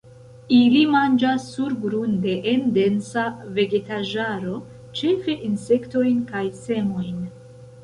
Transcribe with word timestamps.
Ili 0.59 0.79
manĝas 0.93 1.43
surgrunde 1.57 2.33
en 2.53 2.63
densa 2.79 3.27
vegetaĵaro, 3.59 4.57
ĉefe 5.03 5.39
insektojn 5.51 6.27
kaj 6.35 6.45
semojn. 6.67 7.25